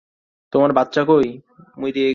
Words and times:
তোমার 0.53 0.71
বাচ্চা 0.71 1.01
কই? 1.03 1.29